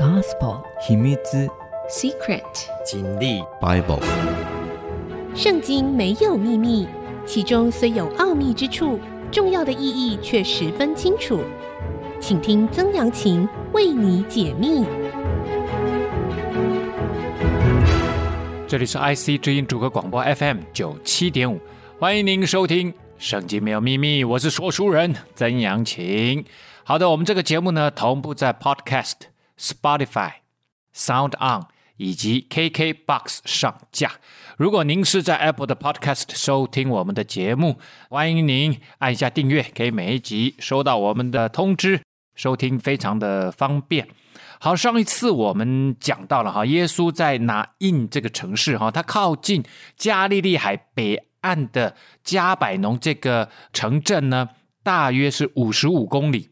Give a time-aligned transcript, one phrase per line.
[0.00, 1.14] Gospel 秘密
[1.90, 2.40] Secret
[2.90, 4.00] 真理 Bible
[5.34, 6.88] 圣经没有秘密，
[7.26, 8.98] 其中虽有奥秘之处，
[9.30, 11.40] 重要的意义却十分清楚。
[12.18, 14.86] 请听曾阳晴为你解密。
[18.66, 21.60] 这里是 IC 之音主歌广播 FM 九七点五，
[21.98, 26.42] 欢迎您收听《圣经没有秘密》，我是说书人曾阳晴。
[26.84, 29.12] 好的，我们这个节目呢，同步在 Podcast、
[29.60, 30.32] Spotify、
[30.94, 31.66] Sound On
[31.98, 34.12] 以及 KKBox 上架。
[34.56, 37.78] 如果您是在 Apple 的 Podcast 收听我们的节目，
[38.08, 42.02] 欢迎您按一下订阅，可以每一集收到我们的通知，
[42.34, 44.08] 收听非常的方便。
[44.58, 49.64] 好，上一次我们讲到了哈，耶稣在拿印这个城市哈，它靠近
[49.96, 54.50] 加利利海北岸的加百农这个城镇呢，
[54.82, 56.50] 大约是五十五公里。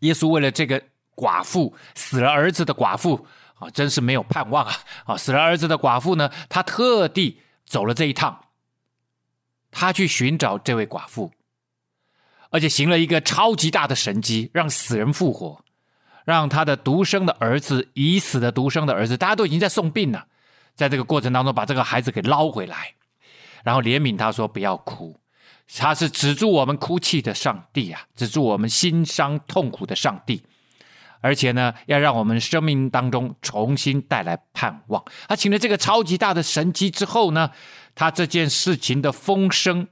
[0.00, 0.82] 耶稣为了这个
[1.14, 4.74] 寡妇死了儿子的寡妇啊，真是没有盼望啊！
[5.06, 8.46] 啊，死了儿子的寡妇呢，他特地走了这一趟，
[9.70, 11.32] 他去寻找这位寡妇，
[12.50, 15.64] 而且行了一个超级大的神迹，让死人复活，
[16.24, 20.26] 让他的独生的儿子，已死的独生的儿子，大家都已经在送殡了，
[20.74, 22.94] 在这个过程当中把这个孩子给捞回来，
[23.62, 25.20] 然后怜悯他说：“不要哭。”
[25.78, 30.44] 他是止住我们哭泣的上帝啊，止住我们心伤痛苦的上帝，
[31.24, 35.02] 而且呢，要让我们生命当中重新带来盼望。
[35.26, 37.50] 他请了这个超级大的神迹之后呢，
[37.94, 39.88] 他这件事情的风声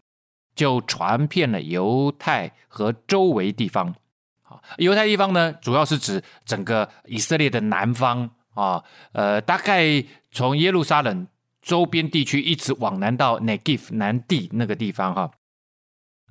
[0.55, 3.94] 就传遍了犹太和周围地方。
[4.42, 11.27] 啊，犹太地方呢，主要是指整个以色列的南方啊，呃，大概从耶路撒冷
[11.62, 15.30] 周边地区一直往南到 Negev 南地那个地方哈。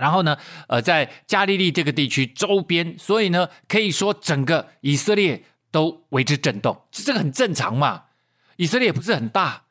[0.02, 0.36] 然后呢，
[0.68, 8.06] 呃，在加利利这个地区周边，所以呢，可以说整个以色列都为之震动，这个很正常嘛。
[8.56, 9.66] 以色列也不是很大，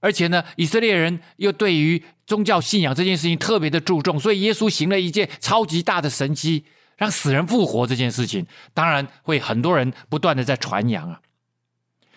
[0.00, 6.66] 而且呢，以色列人又对于宗教信仰这件事情特别的注重，所以耶稣行了一件超级大的神迹，
[6.98, 11.22] 让死人复活这件事情，当然会很多人不断的在传扬啊。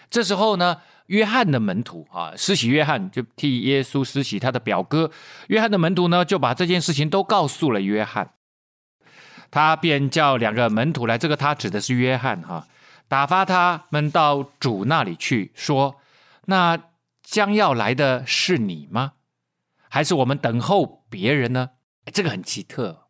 [0.10, 0.82] 这时候呢。
[1.12, 5.12] 约翰的门徒啊，施洗约翰就替耶稣施洗，他的表哥
[5.48, 8.32] 约翰的门徒呢，就把这件事情都告诉了约翰，
[9.52, 12.66] 他便叫两个门徒来，这个他指的是约翰哈，
[13.10, 15.98] 打发他们到主那里去，说：
[16.46, 16.80] 那
[17.22, 19.14] 将要来的是你吗？
[19.90, 21.72] 还是我们等候别人呢？
[22.14, 23.10] 这个很奇特。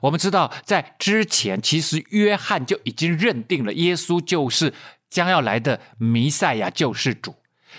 [0.00, 4.72] 我们知道，在之前其实约翰就已经认定了耶稣就是
[5.10, 7.34] 将要来的弥赛亚救世主。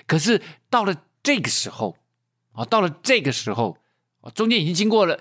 [0.07, 1.97] 可是到了这个时候，
[2.53, 3.77] 啊，到了这个时候，
[4.33, 5.19] 中间已经经过了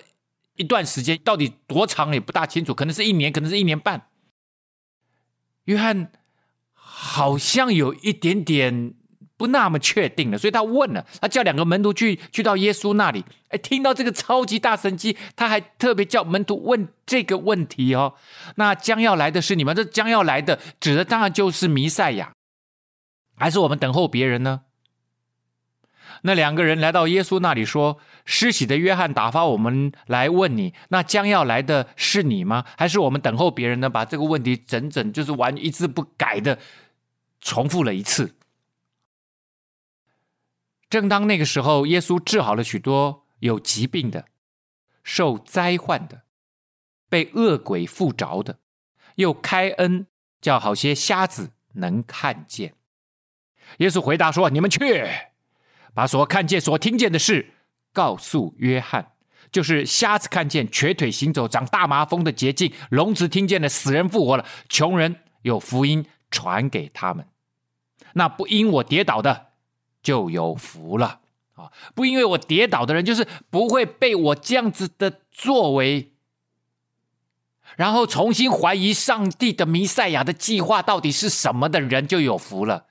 [0.55, 4.07] 一段时间，到底多长也不大清楚，可能是一年，可能是一年半。
[5.65, 6.11] 约翰
[6.73, 8.93] 好像有一点点
[9.37, 13.23] 不那么确定了，所以他问了，他叫两个门徒去，去到耶稣那里。
[13.49, 18.15] 哎，听到这个超级大神迹，他还特别叫门徒问这个问题哦。
[18.55, 22.33] 那将要来的是你们，这将要来的指的当然就是弥赛亚。
[23.35, 24.61] 还是我们等候别人呢？
[26.25, 32.63] 那两个人来到耶稣那里说：“施洗的约翰打发我们来问你，那将要来的是你吗？
[32.77, 36.59] 还是我们等候别人呢？”把这个问题整整就是完一字不改的
[37.41, 38.35] 重复了一次。
[40.89, 44.25] 正当那个时候，耶稣治好了许多有疾病的、
[45.03, 46.21] 受灾患的、
[47.09, 48.59] 被恶鬼附着的，
[49.15, 50.07] 又开恩
[50.39, 52.75] 叫好些瞎子能看见。
[53.77, 55.07] 耶稣回答说：“你们去，
[55.93, 57.53] 把所看见、所听见的事
[57.91, 59.13] 告诉约翰，
[59.51, 67.27] 就是瞎子看见、瘸腿行走、长大麻风的洁净、聋子听见了、死人复活了、穷人有福音传给他们。
[68.13, 69.47] 那不因我跌倒的
[70.03, 71.21] 就有福了
[71.55, 71.71] 啊！
[71.95, 76.13] 不因为我跌倒的人，就是不会被我这样子的作为，
[77.75, 82.85] 然后重新怀疑上帝的弥赛亚的计划到底是什么的人，就有福了。”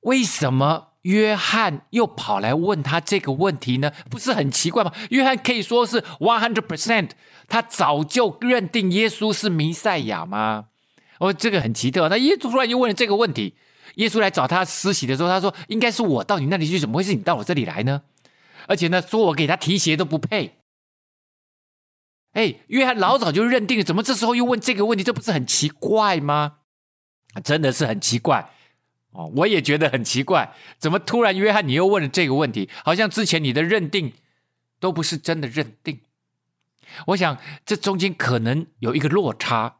[0.00, 3.92] 为什么约翰又跑来问他这个问题呢？
[4.10, 4.92] 不是很奇怪吗？
[5.10, 7.10] 约翰可以说是 one hundred percent，
[7.48, 10.66] 他早就认定耶稣是弥赛亚吗？
[11.18, 12.08] 哦，这个很奇特。
[12.08, 13.54] 那耶稣突然就问了这个问题。
[13.96, 18.02] 耶稣来找他施洗的时候，他说：“应该是我到你那里去，怎么会是你到我这里来呢？”
[18.68, 20.58] 而且呢，说我给他提鞋都不配。
[22.32, 25.02] 哎，约翰老早就认定了，怎么这时候又问这个问题？
[25.02, 26.58] 这不是很奇怪吗？
[27.42, 28.48] 真的是很奇怪。
[29.12, 32.68] 哦，我也觉得很奇怪，怎么突然约翰你又问了这个问题？
[32.84, 34.12] 好像之前你的认定
[34.78, 36.00] 都不是真的认定。
[37.08, 39.76] 我想这中间可能有一个落差，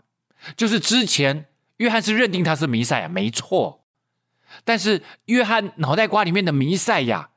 [0.56, 1.46] 就是之前
[1.76, 3.84] 约翰是认定他是弥赛亚，没错。
[4.64, 7.30] 但是约翰脑袋瓜里面的弥赛亚，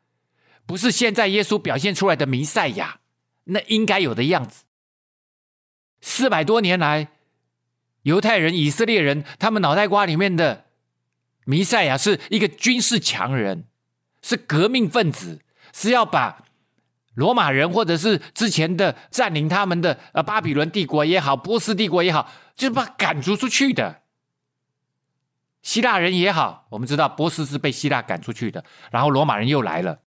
[0.66, 3.01] 不是现在耶稣表现出来的弥赛亚，
[3.46, 4.63] 那应该有的样子。
[6.01, 7.10] 四百多年来，
[8.01, 10.62] 犹太人、以色列人，他们脑袋瓜里面的
[11.45, 13.66] 弥赛亚是一个军事强人，
[14.22, 15.42] 是革命分子，
[15.74, 16.45] 是要把
[17.16, 24.01] 罗马人或者是之前的占领他们的呃巴比伦帝国也好，波斯帝国也好，就是把赶逐出去的。
[25.62, 30.01] 希腊人也好，我们知道波斯是被希腊赶出去的，然后罗马人又来了。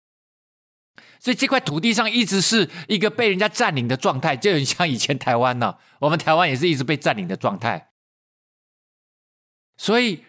[1.19, 7.91] 所以这块土地上一直是一个被人家占领的状态，就很像以前台湾呢、我们台湾也是一直被占领的状态。
[9.77, 10.23] 所以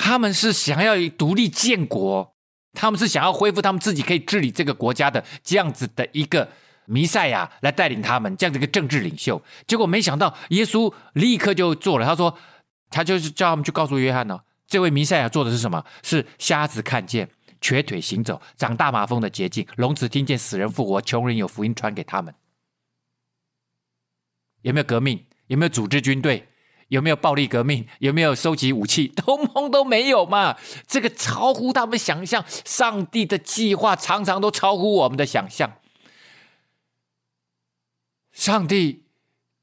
[0.00, 2.36] 他们是想要独立建国，
[2.72, 6.48] 他们是想要恢复他们自己可以治理这个国家的这样子的一个
[6.86, 9.42] 弥赛亚来带领他们，这样的一个政治领袖。
[9.66, 12.38] 结果没想到耶稣立刻就做了，他说
[12.88, 15.84] 他就是叫他们去告诉约翰呢、哦，这位弥赛亚做的是什么？
[16.04, 17.28] 是瞎子看见。
[17.60, 22.32] 瘸腿行走，长大麻风的捷径，聋子听见死人复活，穷人有福音传给他们。
[24.62, 25.26] 有没有革命？
[25.48, 26.46] 有没有组织军队？
[26.88, 27.86] 有没有暴力革命？
[28.00, 29.08] 有没有收集武器？
[29.16, 30.58] 通通都没有嘛！
[30.86, 35.80] 这个超乎他们想象，上帝的计划常常都超乎我们的想象。
[38.32, 39.04] 上帝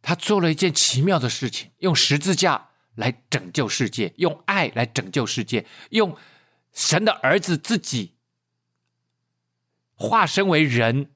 [0.02, 6.18] 他做了一件奇妙的事情，用十字架来拯救世界，用爱来拯救世界，用。
[6.78, 8.16] 神的儿子自己
[9.94, 11.10] 化身为人，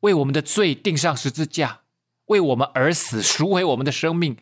[0.00, 1.80] 为我们的罪钉上十字架，
[2.26, 4.36] 为我们而死，赎回我们的生命，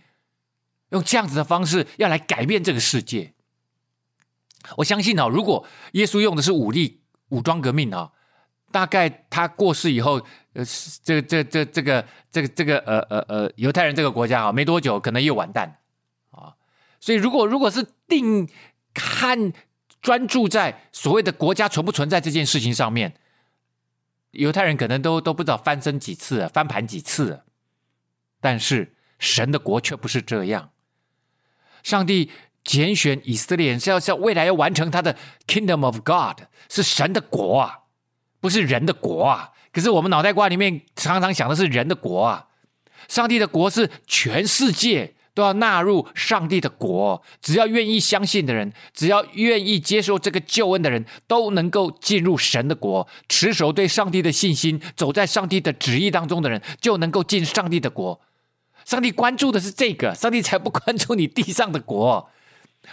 [0.92, 3.34] 用这样子的方式要来改变这个世界。
[4.76, 8.12] 我相信啊，如果耶稣用的是武力武装革命啊，
[8.70, 10.64] 大概他过世以后，呃，
[11.02, 15.78] 这这这这个这个这个呃呃呃犹太人这个国家啊，没多久可能又完蛋
[16.30, 16.54] 啊。
[17.00, 18.48] 所以如果如果是定。
[18.94, 19.54] 看，
[20.02, 23.14] 专注在所谓的国家存不存在这件事情上面，
[24.32, 27.40] 犹太人可能都都不知道翻身几次了，翻盘几次。
[28.38, 30.71] 但是神的国却不是这样。
[31.82, 32.30] 上帝
[32.64, 37.78] 拣选以色列人是要是未来要完成他的 Kingdom of God，是神的国啊，
[38.40, 39.50] 不是人的国啊。
[39.72, 42.46] 可是我们脑袋瓜里面常常想的是人的国啊，
[43.08, 45.14] 上帝的国是全世界。
[45.34, 53.08] 都要纳入上帝的国，只要愿意相信的人，只要愿意接受这个救恩的人，都能够进入神的国。
[53.30, 58.20] 持守对上帝的信心，走在上帝的旨意当中的人，就能够进上帝的国。
[58.84, 62.30] 上帝关注的是这个，上帝才不关注你地上的国。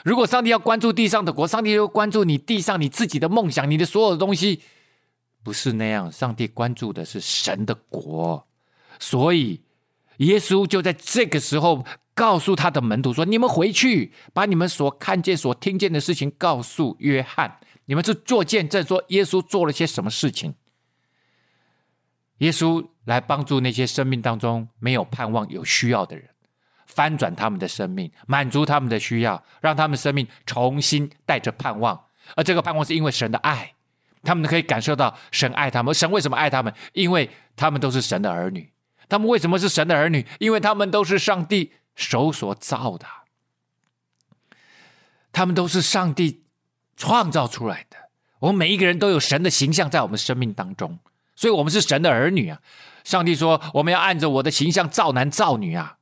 [0.03, 4.61] 如果上帝要关注地上的国，上帝又关注你地上你自己的梦想，你的所有的东西，
[5.43, 6.11] 不是那样。
[6.11, 8.47] 上帝关注的是神的国，
[8.99, 9.61] 所以
[10.17, 11.85] 耶稣就在这个时候。
[12.15, 17.61] 告诉他的门徒说：“你们回去，把你们所看见、所听见的事情告诉约翰。
[17.85, 20.53] 你们是做见证，说耶稣做了些什么事情。
[22.39, 26.29] 耶稣来帮助那些生命当中没有盼望、有需要的人，
[26.85, 32.05] 翻转他们的生命，满足他们的需要，让他们生命重新带着盼望。
[32.35, 33.73] 而这个盼望是因为神的爱，
[34.23, 35.93] 他们可以感受到神爱他们。
[35.93, 36.73] 神为什么爱他们？
[36.93, 38.71] 因为他们都是神的儿女。
[39.09, 40.25] 他们为什么是神的儿女？
[40.39, 43.05] 因为他们都是上帝。”手所造的，
[45.33, 46.45] 他们都是上帝
[46.95, 47.97] 创造出来的。
[48.39, 50.97] 我们每一个人都有神的形象在我们生命当中，
[51.35, 52.61] 所以我们是神的儿女啊。
[53.09, 55.97] 上帝说：“我们要按着我的形象造男造女啊。”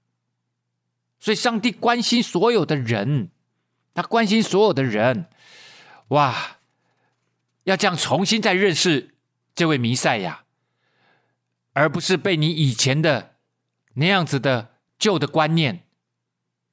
[1.22, 3.30] 所以，上帝关心所有的人，
[3.94, 5.28] 他关心所有的人。
[6.10, 6.58] 哇！
[7.64, 9.16] 要这样重新再认识
[9.56, 10.44] 这位弥赛亚，
[11.72, 13.36] 而不是被你以前的
[13.94, 15.84] 那样子的旧的观念。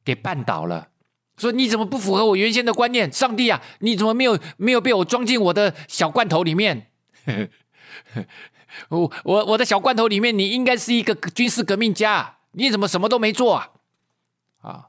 [0.05, 0.89] 给绊倒了，
[1.37, 3.11] 说你怎么不符合我原先的观念？
[3.11, 6.91] 上帝啊，你怎么没有没有被我装进我的小罐头里面？
[8.89, 13.71] 我我我的小罐头里面，你应该是一个军事革命家，你怎么什么都没做啊？
[14.61, 14.87] 啊！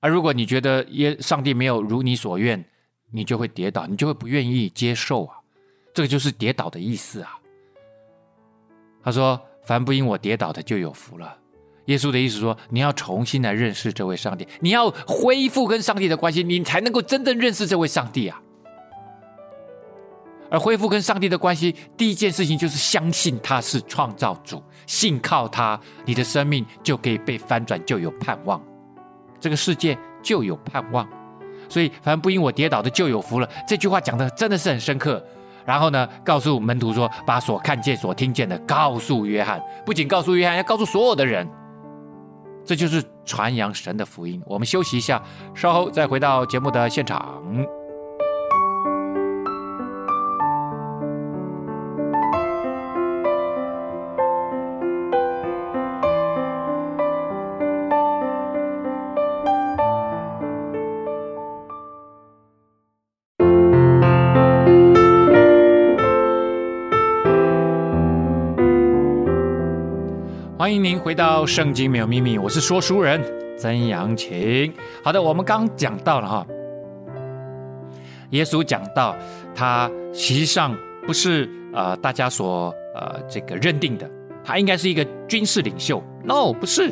[0.00, 2.64] 而如果你觉得耶上帝没有如你所愿，
[3.12, 5.38] 你就会跌倒，你就会不愿意接受啊！
[5.92, 7.38] 这个就是跌倒的意思啊。
[9.02, 11.38] 他说：“凡不因我跌倒的，就有福了。”
[11.86, 18.40] 耶稣的意思说，你要重新来认识这位上帝，你要恢复跟上帝的关系，你才能够真正认识这位上帝啊。
[20.54, 28.62] 而恢复跟上帝的关系，第一件事情就是相信他是创造主，信靠他，你的生命就可以被翻转，就有盼望，
[29.40, 31.04] 这个世界就有盼望。
[31.68, 33.48] 所以，凡不因我跌倒的，就有福了。
[33.66, 35.20] 这句话讲的真的是很深刻。
[35.66, 41.50] 然后呢，告诉门徒说，把所看见、所听见的告诉约翰，不仅告诉约翰，要告诉所有的人。
[42.64, 44.40] 这就是传扬神的福音。
[44.46, 45.20] 我们休息一下，
[45.52, 47.42] 稍后再回到节目的现场。
[70.64, 73.22] 欢迎您回到《圣经没有秘密》，我是说书人
[73.54, 74.72] 曾阳晴。
[75.04, 76.46] 好的，我们刚讲到了哈，
[78.30, 79.14] 耶稣讲到
[79.54, 80.74] 他实际上
[81.06, 84.10] 不是呃大家所呃这个认定的，
[84.42, 86.02] 他应该是一个军事领袖。
[86.24, 86.90] No，不是，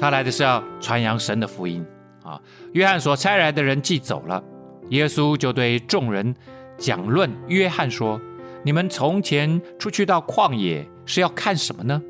[0.00, 1.86] 他来的是要传扬神的福音
[2.24, 2.40] 啊。
[2.72, 4.42] 约翰所差来的人既走了，
[4.88, 6.34] 耶稣就对众人
[6.76, 8.20] 讲论约翰说
[8.66, 12.02] ：“你们从前出去到旷野是要看什么呢？”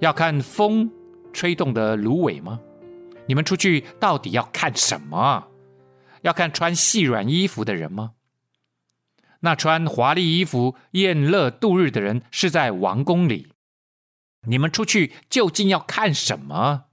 [0.00, 0.90] 要看风
[1.32, 2.60] 吹动的芦苇吗？
[3.26, 5.48] 你们出去到底要看什么？
[6.22, 8.12] 要看穿细软衣服的人吗？
[9.40, 13.52] 那穿华丽衣服宴乐度日的人是在王宫里。
[14.42, 16.84] 你们出去究竟要看什么？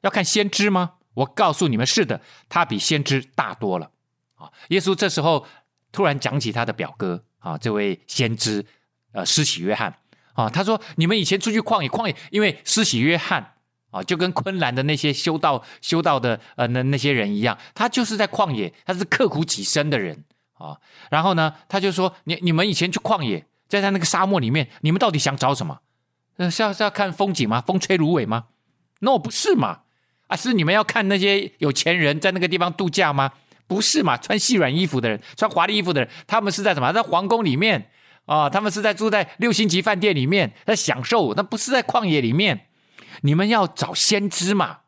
[0.00, 0.94] 要看先知吗？
[1.14, 3.90] 我告诉你们，是的，他比先知大多了。
[4.34, 5.46] 啊，耶稣这时候
[5.92, 8.64] 突然讲起他的表哥啊，这位先知，
[9.12, 9.98] 呃，施洗约翰。
[10.34, 13.54] 啊，他说：“你们以前出去旷野，旷野，因为施洗约翰
[13.90, 20.24] 啊，就跟昆兰的那些修道修道的呃那那些人一样，他就是在旷野，他是刻苦己身的人
[20.54, 20.78] 啊。
[21.10, 25.80] 然后呢，他就说：你你们以前去旷野，在他那个沙漠里面，你们到底想找什么？
[26.38, 27.60] 呃，是要是要看风景吗？
[27.60, 28.46] 风吹芦苇吗
[29.00, 29.80] ？No，不是嘛？
[30.28, 33.32] 啊，是你们要看那些有钱人在那个地方度假吗？
[33.66, 34.16] 不是嘛？
[34.16, 36.90] 穿细软衣服的人，穿华丽衣服的人，他们是在什么？
[36.94, 37.90] 在皇宫里面。”
[38.24, 42.68] 啊、他们是在住在六星级饭店里面，在享受，那不是在旷野里面。
[43.22, 44.78] 你们要找先知嘛？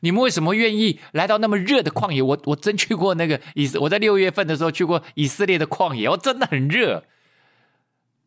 [0.00, 2.22] 你们为什么愿意来到那么热的旷野？
[2.22, 7.04] 我我真去过那个以，我在六月份的时候去过以色列的旷野，我，真的很热。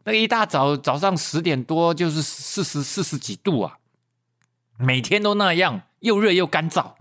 [0.04, 3.78] 那个一大早早上十点多就是四十四十几度啊，
[4.78, 6.96] 每天都那样，又热又干燥啊、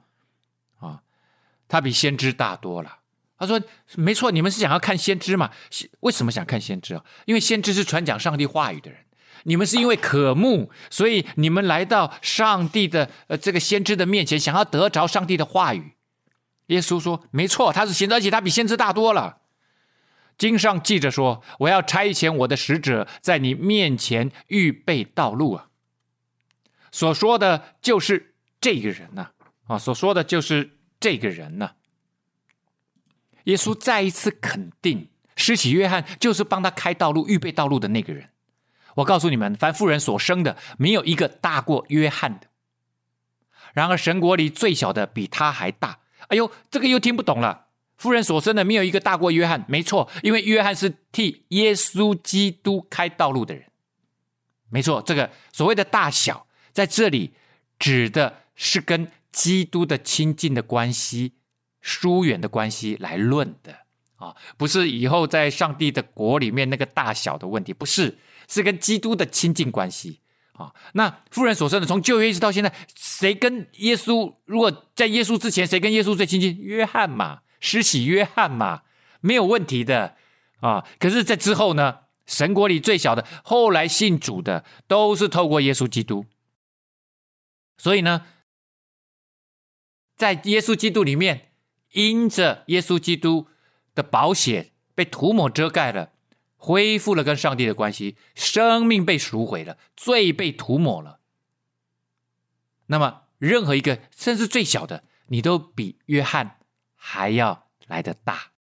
[0.78, 1.00] 哦。
[1.66, 2.98] 他比先知大多了。
[3.42, 3.60] 他说
[3.98, 5.50] ：“没错，你们是想要看先知嘛？
[5.98, 7.04] 为什么想看先知啊？
[7.24, 9.00] 因为先知是传讲上帝话语的人。
[9.42, 15.94] 你们是因为渴慕，所以你们来到上帝的呃这个先知的面前，想要得着上帝的话语。”
[16.68, 19.38] 耶稣说：“没错，他是先知，而且他比先知大多了。
[20.38, 25.66] 经上记着说：‘我要差遣我的使者在你面前预备道路啊。’
[26.92, 29.30] 所说的就是这个人呐，
[29.66, 31.72] 啊，所说的就是这个人呐。”
[33.44, 38.30] 耶稣再一次肯定，施洗约翰就是帮他开道路、预备道路的那个人。
[38.96, 42.48] 我告诉你们，凡妇人所生的，没有一个大过约翰的。
[43.72, 46.00] 然而，神国里最小的比他还大。
[46.28, 47.68] 哎呦，这个又听不懂了。
[47.96, 49.64] 妇人所生的，没有一个大过约翰。
[49.66, 53.64] 没错，因为约翰是替耶稣基督开道路的人。
[54.68, 57.32] 没错，这个所谓的大小，在这里
[57.78, 61.32] 指的是跟基督的亲近的关系。
[61.82, 63.76] 疏远的关系来论的
[64.14, 70.20] 啊，不是以后在上帝的国里面那个大小的问题，不是，是跟基督的亲近关系
[70.52, 70.72] 啊。
[70.92, 74.36] 那妇人所生的，从旧约一直到现在，谁跟耶稣？
[74.44, 76.56] 如果在耶稣之前，谁跟耶稣最亲近？
[76.60, 78.82] 约翰嘛，施洗约翰嘛，
[79.20, 80.14] 没有问题的
[80.60, 80.86] 啊。
[81.00, 86.26] 可是，在之后呢，神国里最小的，后来信主的，都是透过耶稣基督。
[87.76, 88.24] 所以呢，
[90.16, 91.48] 在耶稣基督里面。
[91.92, 93.48] 因着耶稣基督
[93.94, 96.12] 的宝血被涂抹遮盖了，
[96.56, 101.20] 恢复了跟上帝的关系，生命被赎回了，罪被涂抹了。
[102.86, 106.58] 那么，任何一个，甚至最小的，你都比约翰
[106.94, 108.52] 还要来得大。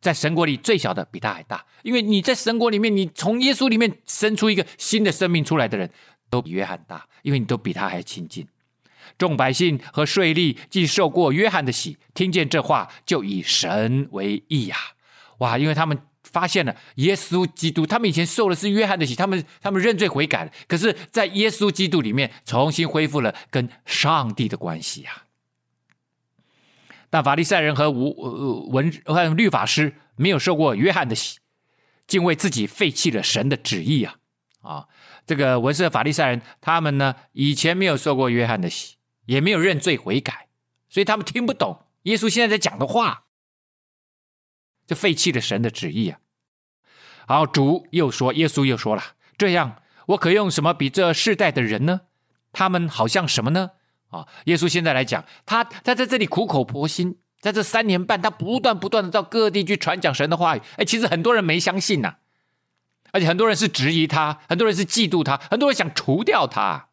[0.00, 5.90] 在神国里，最小的比他还大，因为你在神国里面，你从耶稣里面生出一个新的生命出来的人，
[6.30, 8.46] 都比约翰大，因为你都比他还亲近。
[9.18, 14.76] 众百姓和税吏既受过约翰的洗，听见这话，就以神为义呀！
[15.38, 25.22] 哇，因为他们发现了耶稣基督，他们以前受的是约翰的洗，他们他们认罪悔改，可是，在耶稣基督里面重新恢复了跟上帝的关系呀。
[27.08, 31.38] 但法利赛人和文文和律法师没有受过约翰的洗，
[32.06, 34.16] 竟为自己废弃了神的旨意啊！
[34.60, 34.88] 啊，
[35.24, 38.95] 这个文士和法利赛人，他们呢，以前没有受过约翰的洗。
[39.26, 40.48] 也没有认罪悔改，
[40.88, 43.24] 所以他们听不懂耶稣现在在讲的话，
[44.86, 46.18] 就废弃了神的旨意啊。
[47.26, 49.02] 好，主又说，耶稣又说了
[49.36, 52.02] ：“这样，我可用什么比这世代的人呢？
[52.52, 53.72] 他们好像什么呢？
[54.10, 60.62] 啊，耶稣现在来讲，他他在这里苦口婆心，在这三年半，他不断不断的到各地去传讲神的话语。
[60.76, 62.18] 哎，其实很多人没相信呐、
[63.10, 66.90] 而且很多人是质疑他，很多人是嫉妒他，很多人想除掉他。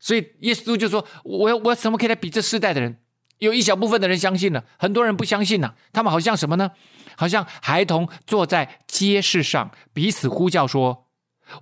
[0.00, 2.98] 所以耶稣就说：“我我怎么可以来比这世代的人？
[3.38, 5.74] 有一小部分的人相信了，很多人不相信呢。
[5.92, 6.70] 他们好像什么呢？
[7.16, 11.06] 好像孩童坐在街市上，彼此呼叫说：‘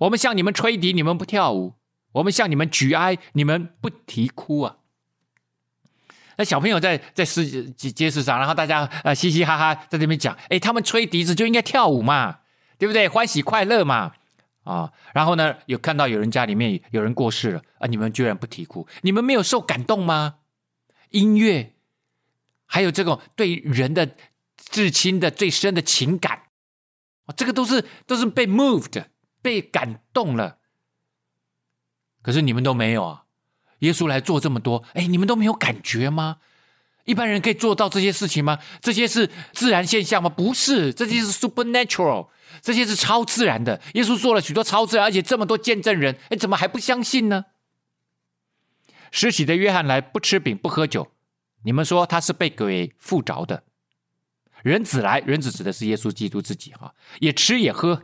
[0.01, 1.73] 我们向你们吹笛，你们不跳舞；
[2.13, 4.77] 我们向你们举哀，你们不啼哭啊。’
[6.37, 12.39] 那小朋友在在市街街市上，然后大家呃嘻嘻哈哈在这边讲：‘哎，他们吹笛子就应该跳舞嘛，
[12.77, 13.07] 对不对？
[13.07, 14.13] 欢喜快乐嘛。’”
[14.67, 20.39] 啊，然后呢，有看到有人家里面有人过世了啊，你们居然不啼哭，你们没有受感动吗？
[21.11, 21.73] 音乐，
[22.65, 24.15] 还有这种对人的
[24.57, 26.43] 至亲的最深的情感，
[27.25, 29.05] 啊，这个都是都是被 moved
[29.41, 30.57] 被感动了。
[32.21, 33.23] 可是你们都没有啊，
[33.79, 36.39] 耶稣来做这么多，哎，你们都没有感觉吗？
[37.07, 38.59] 一般人可以做到这些事情吗？
[38.81, 40.29] 这些是自然现象吗？
[40.29, 42.27] 不是，这些是 supernatural。
[42.61, 47.45] 这些是超自然的，耶稣做了许多超自然，而且这么多见证人，哎，怎么还不相信呢？
[49.11, 51.11] 施洗的约翰来不吃饼不喝酒，
[51.63, 53.63] 你们说他是被鬼附着的；
[54.63, 58.03] 人子来，人子指的是耶稣基督自己哈，也吃也喝，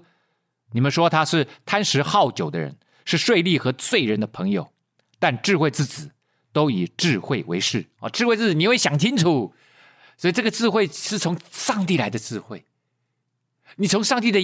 [0.74, 4.72] 你们说他是贪食好酒的人，是税吏和罪人的朋友。
[5.18, 6.12] 但智慧之子
[6.54, 9.54] 都以智慧为事啊，智慧之子你会想清楚，
[10.16, 12.64] 所以这个智慧是从上帝来的智慧。
[13.76, 14.40] 你从上帝的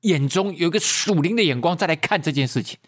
[0.00, 2.78] 眼中有一个属灵的眼光再来看这件事情。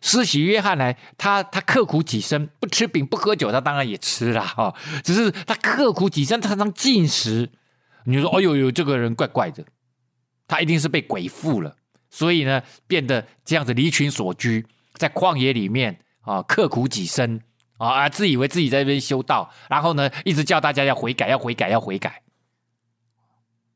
[0.00, 7.50] 施洗约翰来，他他刻苦己身，不吃饼不喝酒，他当然也吃了哈、只是他刻苦己身，常常进食。
[8.04, 9.64] 你说：“哦呦呦，这个人怪怪的，
[10.46, 11.74] 他一定是被鬼附了，
[12.10, 17.40] 所以呢，变得这样子离群所居，在旷野里面啊、刻苦己身
[17.88, 22.22] 啊，自以为自己在这边修道，然后呢，一直叫大家要悔改，要悔改，要悔改。”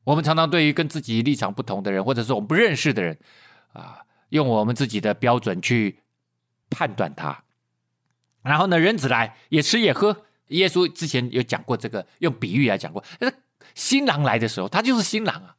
[0.05, 3.19] 我们常常对于跟自己立场不同的人，或者是我们不认识的人，
[3.75, 3.99] 啊，
[4.31, 6.01] 用我们自己的标准去
[6.71, 7.45] 判断他。
[8.43, 10.25] 然后呢，人子来也吃也喝。
[10.49, 13.05] 耶稣之前有讲过这个，用比喻来讲过。
[13.75, 15.57] 新郎来的时候，他就是新郎啊，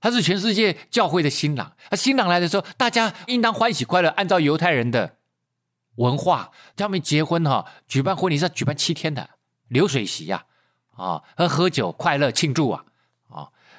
[0.00, 1.76] 他是全世界教会的新郎。
[1.88, 4.08] 他新郎来的时候，大家应当欢喜快乐。
[4.08, 5.18] 按照犹太人的
[5.96, 9.30] 文化，他们结婚哈，举办婚礼是要举办七天的
[9.68, 10.44] 流水席呀，
[10.96, 12.84] 啊，喝喝酒快乐庆祝啊。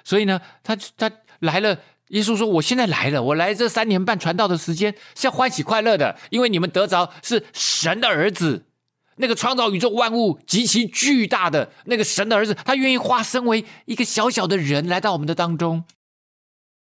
[0.03, 1.79] 所以呢，他他来了。
[2.09, 8.67] 耶稣说：“我现在来了，我来这三年半传道的时间是要欢喜快乐的，因为你们得着是神的儿子，
[9.15, 15.85] 那个创造宇宙万物极其巨大的那个神的儿子，他愿意化身为一个小小的人来到我们的当中，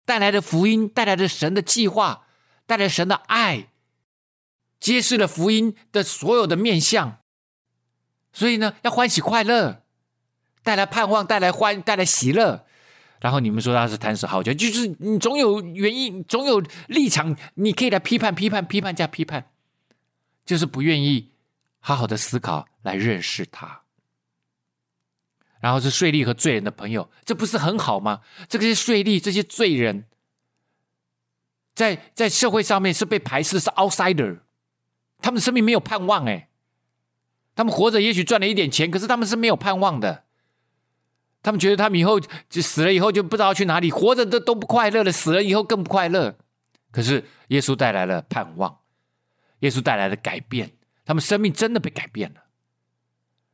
[0.05, 2.27] 带来的福音，带来的神的计划，
[2.67, 3.71] 带来神的爱，
[4.81, 7.19] 揭示了福音的所有的面相。
[8.33, 9.83] 所以呢，要欢喜快乐，
[10.63, 12.67] 带来盼望，带来欢，带来喜乐。”
[13.21, 19.51] 然后你们说他是贪食好酒，就是你总有原因，总有立场，你可以来批判、批判、批判加批判，
[20.47, 21.33] 就是不愿意
[21.81, 23.83] 好好的思考来认识他。
[25.61, 28.21] 然后是税吏和罪人的朋友，这不是很好吗？
[28.49, 30.05] 这些税吏、这些罪人，
[31.75, 34.39] 在在社会上面是被排斥，是 outsider，
[35.21, 36.49] 他们生命没有盼望哎，
[37.55, 40.25] 他们活着也许赚了一点钱，可是他们是没有盼望的。
[41.43, 46.37] 他们觉得他们以后就死了以后就不知道去哪里，活着都都不快乐了，死了以后更不快乐。
[46.91, 48.79] 可是耶稣带来了盼望，
[49.61, 50.73] 耶稣带来了改变，
[51.05, 52.43] 他们生命真的被改变了，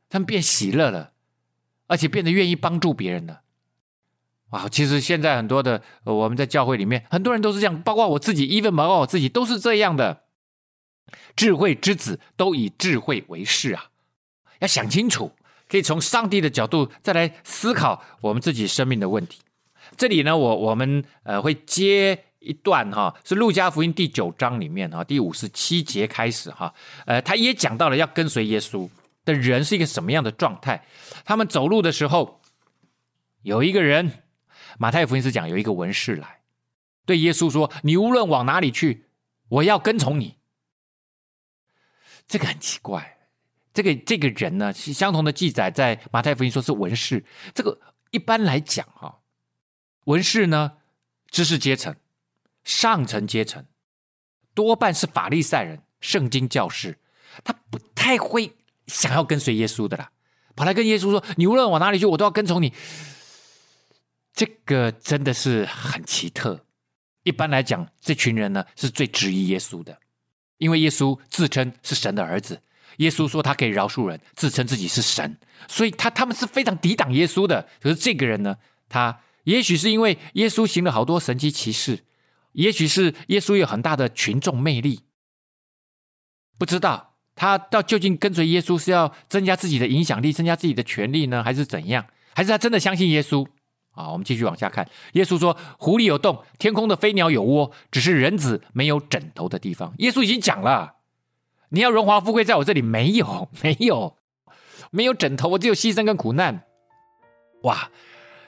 [0.09, 1.13] 他们变喜乐了，
[1.87, 3.43] 而且变得愿意帮助别人了。
[4.51, 4.69] 哇！
[4.69, 10.24] 其实现在很多的我们在教会里面，很多人都是这样，包括我自己，even 包括我自己都是这样的。
[11.37, 13.91] 智慧之子都以智慧为事啊，
[14.61, 15.33] 要想清楚。
[15.67, 19.41] 可以从上帝的角度再来思考我们自己生命的问题。
[19.97, 26.73] 这里呢，我我们呃会接一段哈，是路加福音第九章里面哈，第五十七节开始哈，
[27.07, 28.89] 呃，他也讲到了要跟随耶稣
[29.25, 30.85] 的人是一个什么样的状态。
[31.25, 32.41] 他们走路的时候，
[33.43, 34.23] 有一个人，
[34.79, 36.41] 马太福音是讲有一个文士来
[37.07, 39.07] 对耶稣说：“你无论往哪里去，
[39.49, 40.37] 我要跟从你。”
[42.27, 43.19] 这个很奇怪。
[43.73, 47.25] 这个这个人呢，相同的记载在马太福音说是文士。
[47.53, 47.81] 这个
[48.13, 49.21] 一般来讲哈，
[50.05, 50.75] 文士呢，
[51.29, 51.97] 知识阶层、
[52.63, 53.65] 上层阶层，
[54.55, 56.99] 多半是法利赛人、圣经教师，
[57.43, 58.53] 他不太会
[58.87, 60.13] 想要跟随耶稣的啦，
[60.55, 62.73] 跑来跟耶稣说：“你无论往哪里去，我都要跟从你。”
[64.33, 66.65] 这个真的是很奇特。
[67.25, 69.99] 一般来讲，这群人呢是最质疑耶稣的。
[70.59, 72.63] 因为耶稣自称是神的儿子，
[72.99, 75.37] 耶稣说他可以饶恕人，自称自己是神，
[75.69, 77.69] 所以他他们是非常抵挡耶稣的。
[77.81, 78.57] 可是这个人呢，
[78.89, 82.05] 他也许是因为耶稣行了好多神迹奇事，
[82.53, 85.01] 也许是耶稣有很大的群众魅力，
[86.59, 92.07] 不知道他到究竟跟随耶稣是要增加自己的影响力，增加自己的权力呢，还是怎样？
[92.35, 93.47] 还是他真的相信耶稣？
[93.95, 94.89] 啊，我们继续往下看。
[95.13, 100.95] 耶稣说：“狐狸有洞，天空的飞鸟有窝，只是人子没有枕头的地方。”耶稣已经讲了，
[101.71, 104.17] 你要荣华富贵在我这里没有，没有，
[104.91, 106.63] 没有枕头，我只有牺牲跟苦难。
[107.63, 107.89] 哇！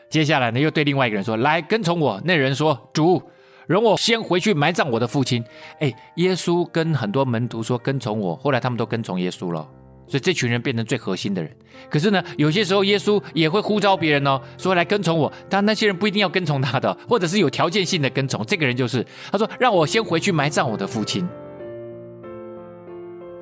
[0.09, 3.23] 接下来呢，又对另外一个人说：“来跟从我。”那人说：“主，
[3.67, 5.45] 容我先回去埋葬我的父亲。”
[5.81, 9.69] 哎，耶稣跟很多门徒说：“跟从我。”后来他们都跟从耶稣了。
[10.09, 11.51] 所以这群人变成最核心的人。
[11.91, 15.33] 可是呢，有些时候耶稣也会呼召别人哦，说来跟从我。
[15.49, 18.45] 但那些人不一定要跟从他的，或者是有条件性的跟从。
[18.47, 21.27] 这个人就是他说：“让我先回去埋葬我的父亲。”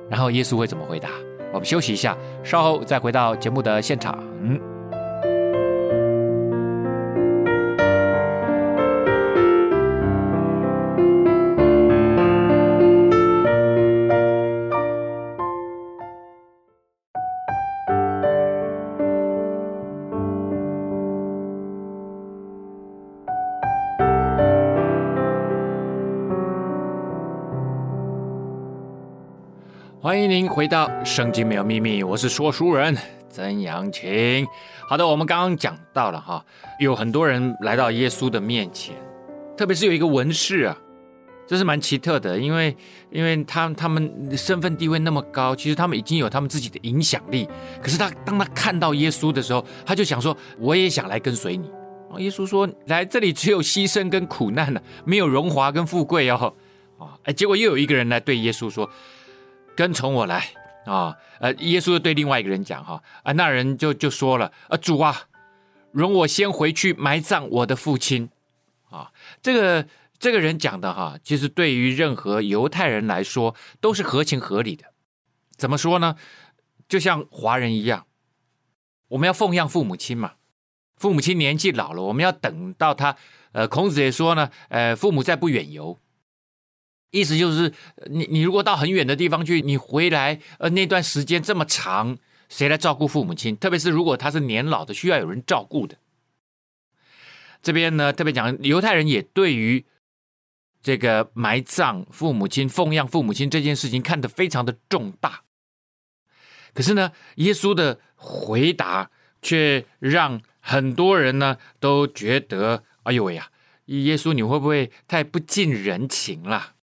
[0.09, 1.09] 然后耶稣会怎么回答？
[1.53, 4.21] 我们休息一下，稍后再回到节目的现场。
[30.39, 32.97] 迎回到《圣经没有秘密》，我是说书人
[33.29, 34.45] 曾阳晴。
[34.89, 36.43] 好的，我们刚刚讲到了哈，
[36.79, 38.95] 有很多人来到耶稣的面前，
[39.55, 40.77] 特别是有一个文士啊，
[41.47, 42.75] 这是蛮奇特的，因为
[43.11, 47.47] 因为他他们身份地位那么高，其实他们已经有他们自己的影响力。
[47.81, 51.69] 可是他当他看到耶稣的时候，他就想说：“我也想来跟随你。”
[52.17, 56.53] 耶稣说：“来这里只有牺牲跟苦难了，没有荣华跟富贵哦。”
[56.99, 58.89] 啊，哎，结果又有一个人来对耶稣说。
[59.75, 60.47] 跟从我来
[60.85, 61.17] 啊！
[61.39, 65.23] 呃，耶稣又对另外一个人讲哈啊，那人就就说了啊，主啊，
[65.91, 68.29] 容我先回去埋葬我的父亲
[68.89, 69.11] 啊。
[69.41, 74.85] 这个这个人讲的哈，其实对于任何犹太人来说都是合情合理的。
[75.57, 76.15] 怎么说呢？
[76.87, 78.05] 就像华人一样，
[79.09, 80.33] 我们要奉养父母亲嘛。
[80.97, 83.17] 父母亲年纪老了，我们要等到他。
[83.51, 85.97] 呃，孔子也说呢，呃，父母在，不远游。
[87.11, 87.71] 意思就是，
[88.07, 92.17] 你你如果到很远的地方去，你回来，呃，那段时间这么长，
[92.49, 93.55] 谁来照顾父母亲？
[93.55, 95.97] 特别是如果他是年老的，需要有人照顾的。
[97.63, 99.85] 这边呢，特别讲犹太人也对于
[100.83, 105.41] 这个埋葬父母亲、奉养父母亲这件事情看得非常的重大。
[106.73, 109.09] 可是呢，耶稣的回答
[109.41, 113.49] 却让很多人呢都觉得，哎呦喂呀，
[113.85, 116.74] 耶稣你会不会太不近人情了？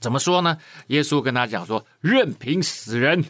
[0.00, 0.58] 怎么说呢？
[0.88, 3.24] 耶稣跟他讲说：“任凭死人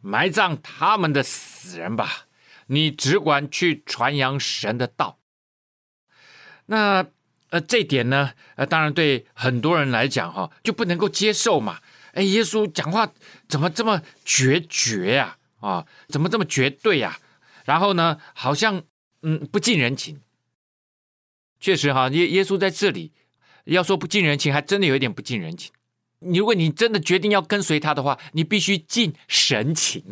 [0.00, 2.26] 埋葬他们的死人吧，
[2.66, 5.20] 你只管去传扬神的道。”
[6.66, 7.06] 那
[7.50, 11.80] 呃，这点呢，呃，当然对很多人来讲哈，就不能够接受嘛。
[12.14, 13.12] 哎，耶稣讲话
[13.48, 15.36] 怎么这么决绝呀？
[15.60, 17.18] 啊，怎么这么绝对呀？
[17.64, 18.82] 然后呢，好像
[19.22, 20.20] 嗯不近人情。
[21.60, 23.12] 确实哈，耶耶稣在这里。
[23.64, 25.72] 要说不近人情，还真的有一点不近人情。
[26.22, 30.04] 你如果你真的决定要跟随他的话，你必须近神情，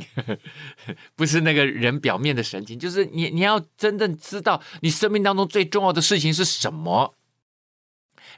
[1.14, 7.14] 不是那个人表面的神情，就是你你要真正知道你生命当中最重要的事情是什么。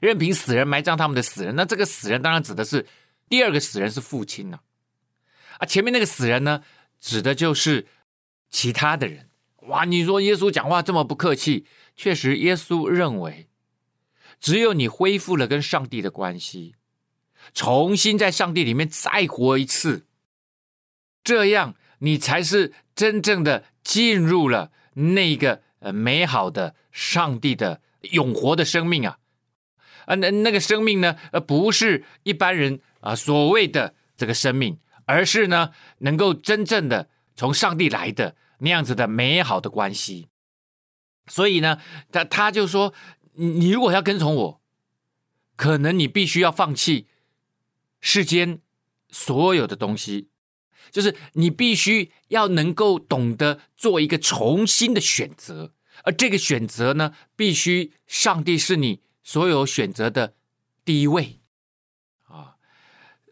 [0.00, 2.86] 任凭死人埋葬他们的死人，那这个死人当然指的是
[3.28, 4.58] 第二个死人是父亲呢，
[5.58, 6.62] 啊，前面那个死人呢，
[7.00, 7.86] 指的就是
[8.48, 9.28] 其他的人。
[9.68, 13.46] 哇，你说耶稣讲话这么不客气，确实，耶稣认为。
[14.40, 16.74] 只有你恢复了跟上帝的关系，
[17.52, 20.06] 重新在上帝里面再活一次，
[21.22, 29.18] 这样你才是真正的进入了那个呃美好的上帝的永活的生命啊！
[30.06, 40.28] 啊，那那个生命呢，呃，不是一般人啊所谓的这个生命，而是呢能够真正的从上帝来的那样子的美好的关系。
[41.26, 41.78] 所以呢，
[42.10, 42.94] 他他就说。
[43.34, 44.60] 你你如果要跟从我，
[45.56, 47.06] 可能你必须要放弃
[48.00, 48.60] 世间
[49.10, 50.28] 所有的东西，
[50.90, 55.72] 就是你必须要能够懂得做一个重新的选择，
[56.04, 60.34] 而这个选择呢，必须上帝是你所有选择的
[60.84, 61.40] 第一位
[62.24, 62.56] 啊，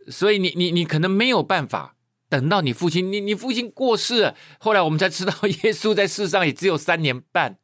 [0.09, 1.97] 所以你你你可能没有办法
[2.29, 5.33] 等到你父亲，你你父亲过世了，后来我们才知道
[5.65, 7.59] 耶稣在世上也只有三年半。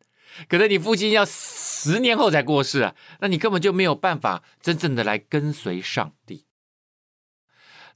[0.48, 6.46] 可能你父亲要十年后才过世啊，那你根本就没有办法真正的来跟随上帝。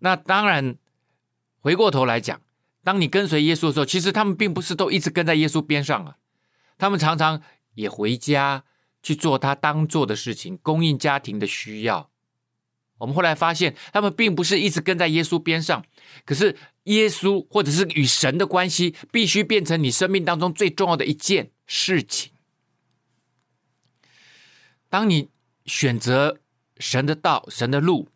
[0.01, 0.77] 那当然，
[1.61, 2.41] 回过头来讲，
[2.85, 6.17] 当你跟随耶稣的时候，其实他们并不是都一直跟在耶稣边上啊，
[6.79, 7.43] 他们常常
[7.75, 8.65] 也回家
[9.03, 12.11] 去做他当做的事情，供应家庭的需要。
[12.99, 15.85] 我们后来发现，他们并不是一直跟在耶稣边上，
[16.25, 22.33] 可是耶稣或者是与神的关系，必须变成你生命当中最重要的一件事情。
[24.89, 25.29] 当你
[25.67, 26.41] 选择
[26.79, 28.09] 神的道、神的路，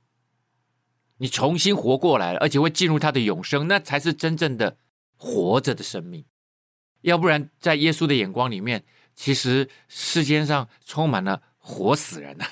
[1.19, 4.79] 你重新活过来了，而且会进入他的永生，那才是真正的
[5.17, 6.25] 活着的生命。
[7.03, 8.85] 要不然，在耶稣的眼光里面，
[9.15, 12.49] 其实世间上充满了活死人啊！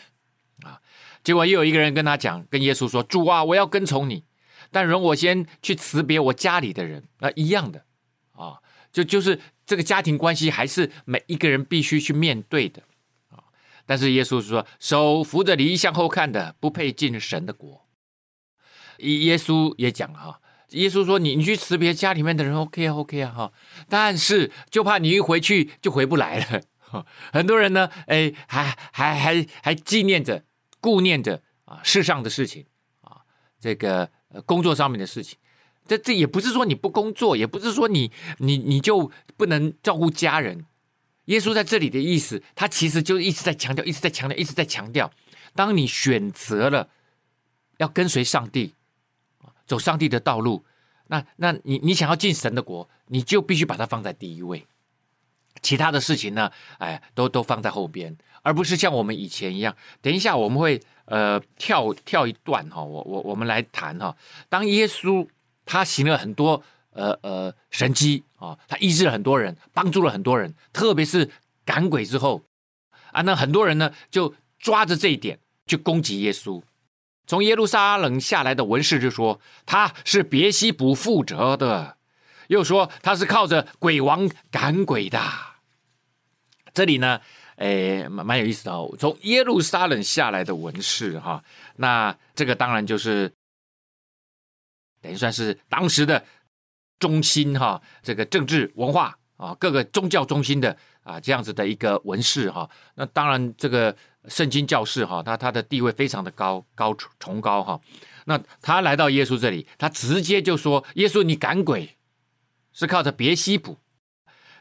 [0.65, 0.83] 啊，
[1.25, 4.25] 结果又有一个人跟他讲，跟耶稣说：“主啊，我要跟从你，
[4.71, 7.87] 但容我先去辞别我家里的人。”那一样的
[8.33, 8.59] 啊，
[8.93, 12.83] 就就是这个家庭关系，还是每一个人必须去面对的
[13.29, 13.39] 啊。
[13.87, 17.87] 但是耶稣说：“手扶着犁向后看的，不配进神的国。”
[18.99, 23.53] 耶稣也讲了哈，耶稣说：“你你去辞别家里面的人，OK 啊，OK 啊，哈。
[23.89, 26.61] 但是就怕你一回去就回不来了。
[27.33, 30.43] 很多人呢，哎，还还还还纪念着、
[30.81, 32.67] 顾念着啊世上的事情
[33.03, 33.23] 啊，
[33.61, 34.11] 这个
[34.45, 35.39] 工作上面的事情。
[35.87, 40.65] 这这也不是说你不工作，也不是说你你你就不能照顾家人。
[41.27, 45.11] 耶稣在这里的意思，他其实就一直在强调，一直在强调，一直在强调。
[45.55, 46.89] 当你选择了
[47.79, 48.75] 要跟随上帝。”
[49.71, 50.65] 走上帝的道路，
[51.07, 54.67] 那那你你想要进神的国，你就必须把它放在第一位，
[55.63, 59.77] 其他的事情呢，哎，都都放在后边，而不是像我们以前一样。
[60.03, 64.17] 等一下我们会呃跳跳一段哈，我我我们来谈哈。
[64.49, 65.25] 当耶稣
[65.71, 71.31] 他行了很多呃呃神迹啊，他医治了很多人，帮助了很多人，特别是
[71.65, 72.43] 赶鬼之后
[73.13, 76.61] 啊，那很多人呢就抓着这一点去攻击耶稣。
[77.25, 81.97] 从耶路撒冷下来的文士就说他是别西卜负责的，
[82.49, 85.21] 又说他是靠着鬼王赶鬼的。
[86.75, 87.21] 这里呢，
[87.57, 88.93] 诶，蛮蛮有意思的哦。
[88.99, 91.45] 从耶路撒冷下来的文士哈，
[91.77, 93.33] 那这个当然就是
[95.01, 96.25] 等于算是当时的
[96.99, 102.69] 中心哈，这个政治文化啊，各个宗教中心的啊这样子的一个文士哈。
[102.95, 103.97] 那当然这个。
[104.29, 107.81] 圣经教士哈，他他的地位非常的高高崇高哈。
[108.27, 111.97] 那他来到耶稣这里，他直接就说：“耶稣，你赶鬼
[112.71, 113.79] 是靠着别西卜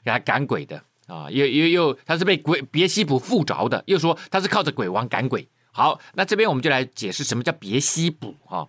[0.02, 1.30] 给他赶鬼的啊！
[1.30, 5.46] 又又又，他是被鬼别西卜附着的，又说他是靠着鬼王赶鬼。
[5.74, 8.66] 好，那这边我们就来解释什么叫别西卜哈。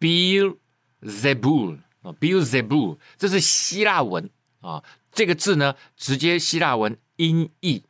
[0.00, 4.82] Beelzebul 啊，Beelzebul，这是希腊文啊，
[5.12, 7.82] 这个字呢，直接希腊文音译。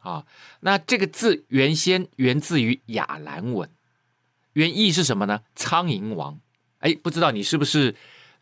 [0.00, 0.26] 啊，
[0.60, 3.70] 那这个字原先源自于亚兰文，
[4.52, 5.40] 原意是什么呢？
[5.56, 6.38] 苍蝇王。
[6.80, 7.94] 哎，不知道你是不是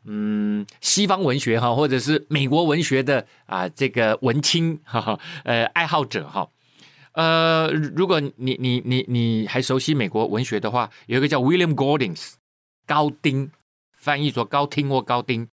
[0.05, 6.48] 嗯西方文学哈，或者是美国文学的啊这个文青哈哈呃爱好者哈。
[7.12, 12.18] 呃，如果你你你你还熟悉美国文学的话，有一个叫 William Golding
[12.92, 13.50] 高丁，
[13.96, 15.48] 翻译作高听或高丁，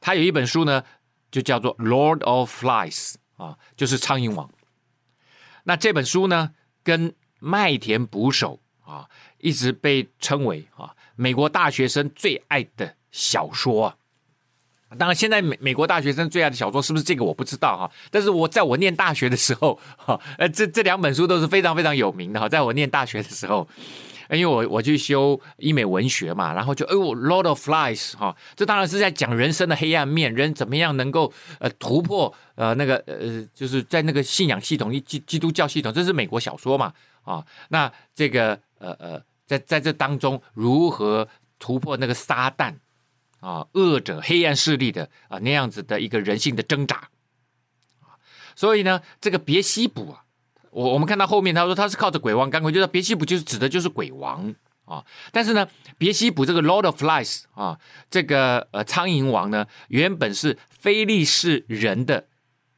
[0.00, 0.84] 他有一本书呢，
[1.28, 4.48] 就叫做 Lord of Flies 啊，就是苍蝇王。
[5.64, 6.52] 那这本书呢，
[6.84, 13.96] 跟《麦田捕手》啊，一直被称为啊美国大学生最爱的小说。
[14.96, 17.90] 当然，现在美美国大学生最爱的小说是不是这个我不知道哈。
[18.12, 22.48] 但是我在我念大学的时候，哈，呃，这这两本书都是非常非常有名的哈。
[22.48, 23.66] 在我念大学的时候。
[24.32, 41.26] 因为我我去修英美文学嘛，然后就哎呦，Lord of Flies 哈，这当然是在讲人生的黑暗面，人怎么样能够呃突破呃那个呃就是在那个信仰系统一基基督教系统，这是美国小说嘛啊，那这个呃呃在在这当中如何
[41.58, 42.74] 突破那个撒旦
[43.40, 47.08] 啊恶者黑暗势力的啊那样子的一个人性的挣扎，
[48.54, 50.24] 所以呢这个别西卜啊。
[50.70, 54.54] 我我们看到后面，他说他是靠着鬼王干鬼，就是别西卜就是指的就是鬼王
[54.84, 55.04] 啊。
[55.32, 57.78] 但是呢，别西卜这个 Lord of Flies 啊，
[58.10, 62.28] 这个呃苍蝇王呢，原本是非利士人的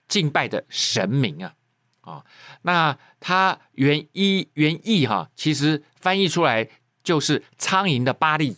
[0.08, 1.54] 敬拜的神明啊
[2.00, 2.24] 啊。
[2.62, 6.68] 那他原意原意哈，其实翻译出来
[7.04, 8.56] 就是苍蝇的巴利。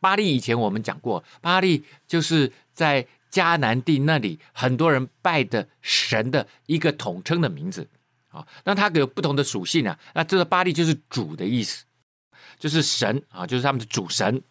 [0.00, 7.88] 巴利以前我们讲过，巴利就是在迦南地那里很多人拜的神的一个统称的名字。
[8.30, 9.98] 啊，那它有不同的属性啊。
[10.14, 11.84] 那这个巴力就是主的意思，
[12.58, 14.42] 就是神啊，就是他们的主神。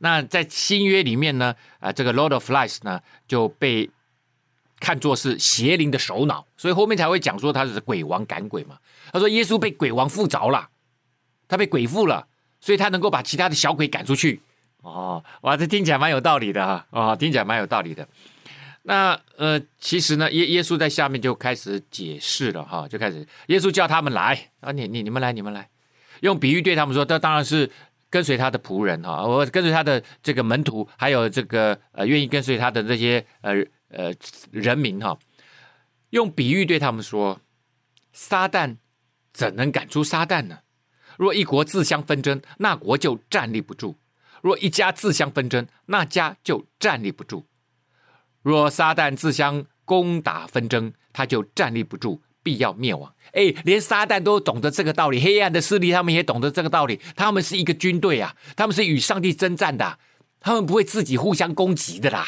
[0.00, 3.90] 那在新约里面呢，啊，这个 Lord of Lies 呢就被
[4.78, 8.78] 看作是邪灵的首脑，所以后面才会讲说他是鬼王赶鬼嘛。
[9.12, 10.68] 他说耶稣被鬼王附着了，
[11.48, 12.28] 他被鬼附了，
[12.60, 14.40] 所以他能够把其他的小鬼赶出去。
[14.82, 18.06] 哦，哇，这听起来蛮有道理的哈，哦，听起来蛮有道理的。
[18.88, 25.68] 那呃，其实呢，耶耶稣在下面就开始解释了哈，就开始耶稣叫他们来啊，你你你们来，你们来，
[26.20, 27.70] 用比喻对他们说，这当然是
[28.08, 33.52] 跟随他的仆人哈，我跟随他的这个门徒，还有这个呃愿意跟随他的这些呃
[33.90, 34.10] 呃
[34.50, 35.18] 人民哈，
[36.08, 37.38] 用比喻对他们说，
[38.14, 38.78] 撒旦
[39.34, 40.60] 怎能赶出撒旦呢？
[41.18, 43.96] 若一国自相纷争，那国就站立不住；
[44.40, 47.44] 若一家自相纷争，那家就站立不住。
[48.42, 53.12] 若撒旦自相攻打纷争，他就站立不住，必要灭亡。
[53.32, 57.00] 哎，连撒旦都懂得这个道理，黑暗的势力他们也懂得这个道理。
[57.16, 59.98] 他们是一个军队啊，他们是与上帝征战的，
[60.40, 62.24] 他们不会自己互相攻击的啦。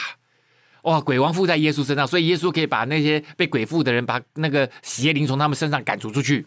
[0.82, 6.46] 哇，鬼王附在耶稣身上，所以耶稣可以把那些被鬼附的人，把那个邪灵从他们身上赶逐出去。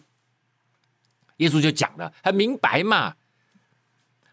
[1.38, 3.14] 耶稣就讲了，很明白嘛。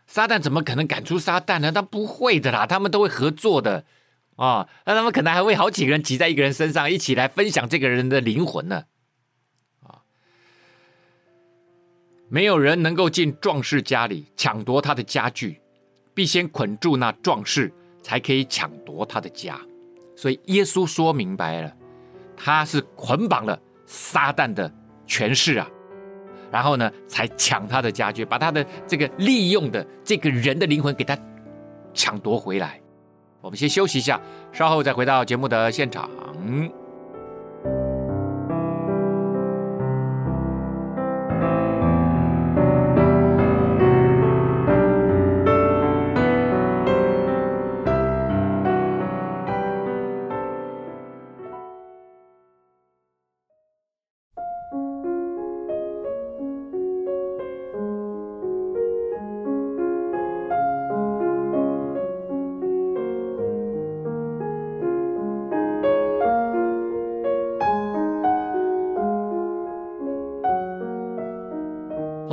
[0.07, 1.71] 撒旦怎么可能赶出撒旦呢？
[1.71, 3.85] 他不会的啦，他们都会合作的。
[4.41, 8.85] 啊，那他们可能还会好几个人挤在一个人身上，一起来分享这个人的灵魂呢。
[9.83, 10.01] 啊，
[12.27, 15.61] 没有人能够进壮士家里抢夺他的家具，
[16.15, 19.61] 必先捆住那壮士，才可以抢夺他的家。
[20.15, 21.71] 所以耶稣说明白了，
[22.35, 24.73] 他是捆绑了撒旦的
[25.05, 25.69] 权势啊，
[26.51, 31.15] 然后呢，才抢他的家具，把他的这个利用的这个人的灵魂给他
[31.93, 32.80] 抢夺回来。
[33.41, 34.19] 我们先休息一下，
[34.53, 36.09] 稍后再回到节目的现场。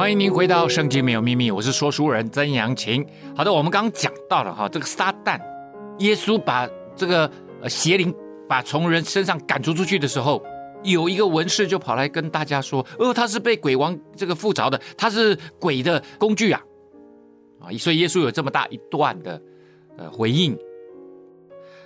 [0.09, 3.07] 欢迎您回到《圣经没有秘密》，我是说书人曾阳晴。
[3.37, 5.39] 好的，我们刚刚讲到了哈，这个撒旦，
[5.99, 6.67] 耶稣把
[6.97, 7.31] 这个
[7.69, 8.15] 邪灵
[8.49, 10.43] 把从人身上赶出出去的时候，
[10.83, 16.63] 有一个文士就跑来跟大家说：“哦，他是被鬼王这个附着的，他是鬼的工具啊！”
[17.61, 19.39] 啊，所以耶稣有这么大一段的
[19.99, 20.53] 呃回应。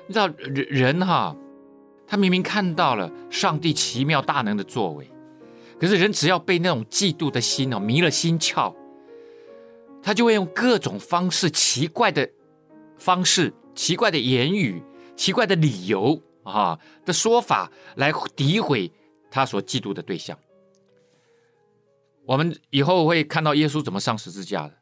[0.07, 1.37] 你知道人人哈，
[2.07, 5.11] 他明明看到了上帝奇妙大能的作为。
[5.81, 8.75] 可是人只要被那种嫉妒的心哦迷了心窍，
[10.03, 12.31] 他就会用各种方式、奇怪的
[12.97, 14.83] 方式、奇怪的言语、
[15.17, 18.91] 奇怪的理由啊的说法来诋毁
[19.31, 20.39] 他所嫉妒的对象。
[22.25, 24.79] 我们以后会看到耶稣怎么上十字架的。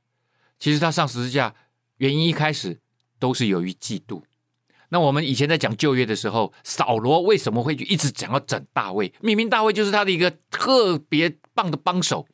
[0.58, 1.54] 其实他上十字架
[1.96, 2.78] 原因一开始
[3.18, 4.22] 都是由于嫉妒。
[4.90, 9.12] 那我们以前在讲旧约的时候，扫罗为什么会一直讲要整大卫？
[9.20, 12.26] 明明大卫就是他的一个特别棒的帮手，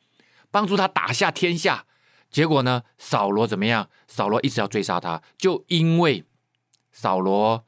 [0.51, 1.85] 帮助他打下天下。
[2.29, 3.89] 结果呢，扫罗怎么样？
[4.07, 6.25] 扫罗一直要追杀他，就因为
[6.91, 7.63] 扫罗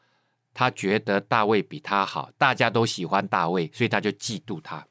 [0.53, 4.87] 他觉得大卫比他好，大家都喜欢大卫，所以他就嫉妒他。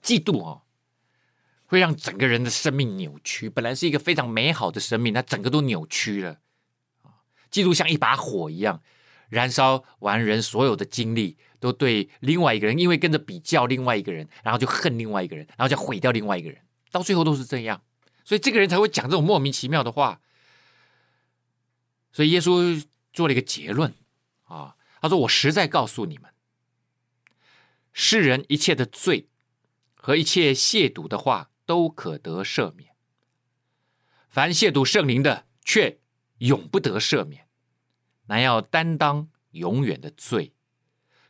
[0.00, 0.62] 嫉妒哦，
[1.66, 3.50] 会让整个人的生命扭曲。
[3.50, 6.38] 本来是一个非常美好的生命，他整个都扭曲了。
[7.50, 8.82] 嫉妒像一把火一样，
[9.28, 17.82] 燃烧完人所有的精力，都对另外一个人，因为跟着比较另外一个人，然后就恨另外一个人，然后就毁掉另外一个人，到最后都是这样，
[18.24, 20.20] 所以这个人才会讲这种莫名其妙的话。
[22.12, 23.94] 所以耶稣做了一个结论
[24.44, 26.30] 啊，他说：“我实在告诉你们，
[27.92, 29.28] 世人一切的罪
[29.94, 32.90] 和一切亵渎的话都可得赦免，
[34.28, 35.98] 凡亵渎圣灵的，却。”
[36.38, 37.46] 永不得赦免，
[38.26, 40.52] 乃要担当永远的罪。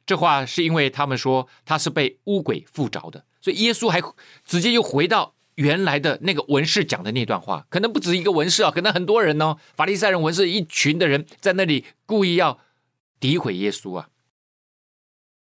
[0.07, 4.01] 这话是因为他们说他是被污鬼附着的，所以耶稣还
[4.45, 7.67] 直接又回到原来的那个文士讲的那段话。
[7.69, 12.59] 可能不止一个文士啊，可能很多人哦，法利赛人、文士一群的人在那里故意要
[13.21, 14.09] 诋毁耶稣啊。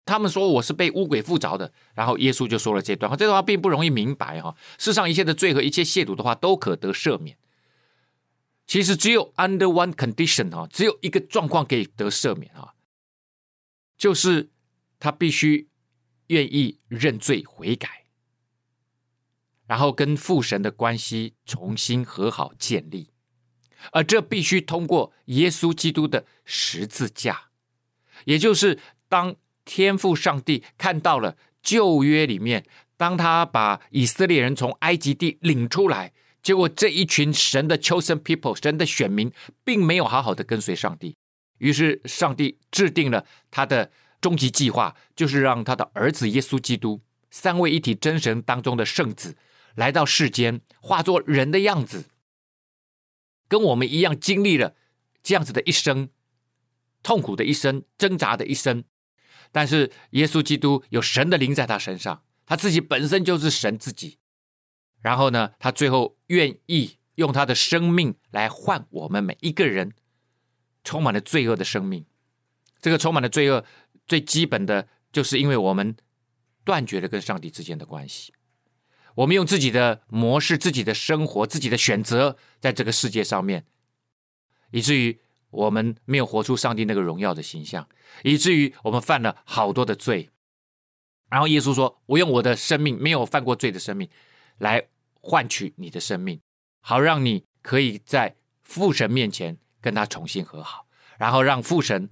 [0.06, 3.16] 他们说我是被污鬼附着的，然后耶稣就说了这段话。
[3.16, 4.56] 这段话并不容易明白哈。
[4.78, 7.38] 世上一切的罪和一切亵渎的话都可得赦免。
[8.66, 12.74] 其实只有 under one condition 哈，只有一个状况可以得赦免啊，
[13.98, 14.50] 就是
[15.00, 15.68] 他必须
[16.28, 18.06] 愿意认罪悔改，
[19.68, 23.12] 然后跟父神的关系重新和好建立，
[23.92, 27.50] 而这必须通过耶稣基督的十字架，
[28.24, 29.36] 也就是当
[29.66, 36.14] 天父上帝看到了旧约里面，当他把以色列人从埃及地领出来。
[36.44, 39.32] 结果这一群神的 chosen people，神的选民，
[39.64, 41.16] 并没有好好的跟随上帝。
[41.60, 43.90] 于是上帝制定了他的
[44.20, 49.38] 终极计划，就是让他的儿子耶稣基督，三位一体真神当中的圣子，
[49.76, 52.06] 来到世间，化作人的样子，
[53.48, 54.76] 跟我们一样经历了
[55.24, 56.10] 这样子的一生，
[57.02, 58.84] 痛苦的一生，挣扎的一生。
[59.54, 64.18] 但是耶稣基督有神的灵在他身上，他自己本身就是神自己。
[65.04, 69.94] 然后呢，他最后愿意用他的生命来换我们每一个人
[70.84, 72.04] 充满了罪恶的生命。
[72.82, 73.64] 这个充满了罪恶，
[74.08, 75.96] 最基本的就是因为我们
[76.64, 78.34] 断绝了跟上帝之间的关系。
[79.14, 83.68] 我们用自己的模式、自己的生活、自己的选择，在这个世界上面，
[84.72, 85.20] 以至于。
[85.54, 87.88] 我们没有活出上帝那个荣耀的形象，
[88.24, 90.32] 以至于我们犯了好多的罪。
[91.30, 94.10] 然后耶稣说：“我用我的生命，没有犯过罪的生命，
[94.58, 94.88] 来
[95.24, 96.42] 换取你的生命，
[96.82, 100.86] 好让你可以在父神面前跟他重新和好，
[101.18, 102.10] 然后让父神，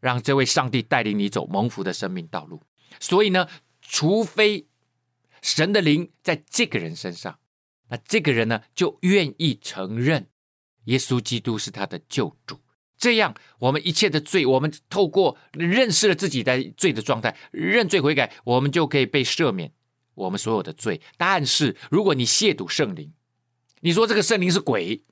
[0.00, 2.62] 让这位上帝带领你走蒙福的生命道路。
[2.98, 3.46] 所以呢，
[3.82, 4.66] 除非
[5.42, 7.38] 神的灵在这个人身上，
[7.90, 10.28] 那这个人呢，就愿意承认
[10.84, 12.58] 耶稣基督是他的救主。”
[12.96, 19.70] 这样，我们一切的罪，我们透过认识了自己的罪的状态，认罪悔改，我们就可以被赦免
[20.16, 21.00] 我们所有的罪。
[21.16, 23.12] 但是，如果你亵渎圣灵，
[23.82, 25.04] 你说这个圣灵是鬼，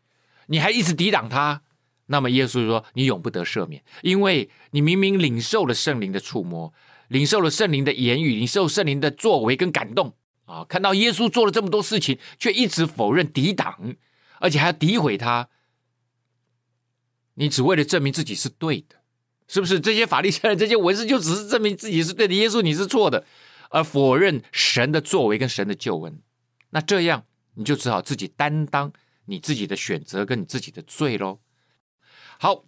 [0.49, 1.63] 你还一直抵挡他，
[2.07, 6.75] 那么耶稣说你永不得赦免，因为你明明领受了圣灵的触摸，
[7.09, 13.95] 领受了圣灵的言语，领受圣灵的作为跟感动啊，看到耶稣做了这么多事情，却一直否认、抵挡，
[14.41, 15.49] 而且还要诋毁他。
[17.35, 18.97] 你只为了证明自己是对的，
[19.49, 19.81] 是不是？
[19.81, 23.27] 这些法利赛人、这些文士就只是证明自己是对的，耶稣你是错的，
[23.75, 26.23] 而否认神的作为跟神的救恩。
[26.71, 28.93] 那这样你就只好自己担当
[29.25, 31.41] 你自己的选择跟你自己的罪喽。
[32.39, 32.65] 好，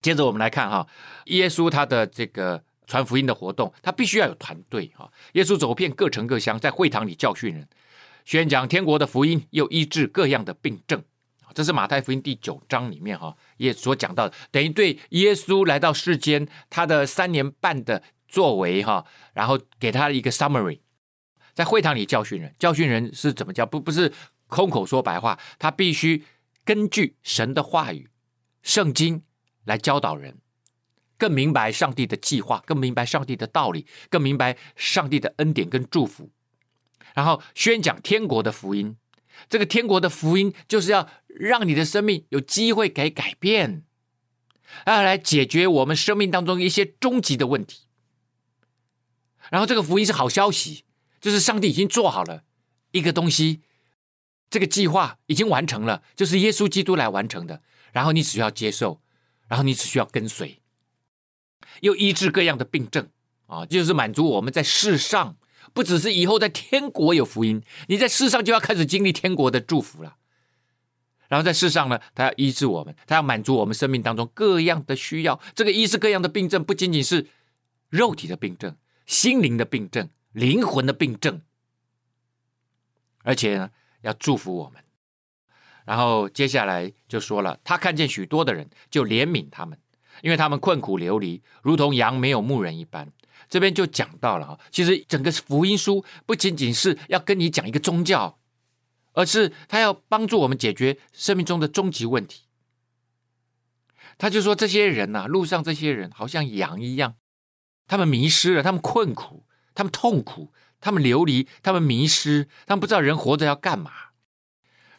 [0.00, 0.86] 接着我们来看哈，
[1.26, 5.10] 耶稣他的这个传福音的活动，他必须要有团队哈。
[5.32, 7.68] 耶稣走遍各城各乡，在会堂里教训人，
[8.24, 11.02] 宣讲天国的福音，又医治各样的病症。
[11.52, 18.02] 这是马太福音第九章里面哈，也所讲到的，等于对耶稣来到世间他的三年半的
[18.32, 19.04] 作为哈，
[19.34, 20.80] 然后给他一个 summary，
[21.52, 23.66] 在会堂里教训人，教训人是怎么教？
[23.66, 24.10] 不不是
[24.46, 26.24] 空口说白话，他必须
[26.64, 28.08] 根据神的话语、
[28.62, 29.22] 圣经
[29.64, 30.38] 来教导人，
[31.18, 36.30] 更明白上帝的计划，更明白上帝的道理，更明白上帝的恩典跟祝福，
[37.14, 38.96] 然后宣讲天国的福音。
[39.50, 43.84] 这个天国的福音就是要让你的生命有机会给改变，
[44.86, 47.81] 要来解决我们生命当中一些终极的问题。
[49.52, 50.84] 然后这个福音是好消息，
[51.20, 52.42] 就是上帝已经做好了
[52.92, 53.60] 一个东西，
[54.48, 57.60] 这个计划已经完成了，就是耶稣基督来完成的。
[57.92, 59.02] 然后你只需要接受，
[59.48, 60.62] 然后你只需要跟随，
[61.82, 63.10] 又医治各样的病症
[63.44, 65.36] 啊，就是满足我们在世上。
[65.74, 70.16] 不只是以后在天国有福音，你在世上就要开始经历天国的祝福了。
[71.28, 75.38] 然后在世上呢，他要医治我们，他要满足我们生命当中各样的需要。
[75.54, 77.26] 这个医治各样的病症，不仅仅是
[77.88, 78.76] 肉体的病症、
[79.12, 81.42] 心灵的病症、灵魂的病症，
[83.22, 84.82] 而且呢，要祝福我们。
[85.84, 89.78] 然后接下来就说了，他看见许多的人，就怜悯他们，
[90.22, 93.06] 因为他们困苦流离，如同羊没有牧人一般。
[93.50, 98.38] 这边就讲到了哈，其实整个福音书不仅仅是要跟你讲一个宗教，
[99.12, 102.44] 而是他要帮助我们解决生命中的终极问题。
[104.16, 107.16] 他就说这些人呐，路上这些人好像羊一样，
[107.86, 113.90] 他们迷失了，他们困苦，他们痛苦，他们流离，他们迷失，他们不知道人活着要干嘛。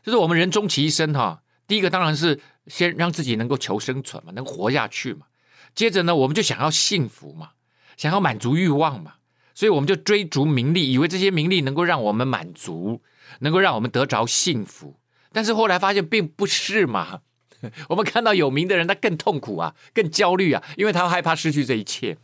[0.02, 5.28] 就是我们人终其一生哈，第一个当然是先让自己能够求生存嘛，能活下去嘛。
[5.74, 7.52] 接着呢，我们就想要幸福嘛。
[7.96, 9.14] 想要满足欲望嘛，
[9.54, 13.04] 所以我们就追逐名利，以为这些名利能够让我们满足，
[13.42, 15.00] 能够让我们得着幸福。
[15.32, 17.22] 但是后来发现并不是嘛。
[17.90, 22.18] 我们看到有名的人，他更痛苦啊，更焦虑啊，因为他害怕失去这一切。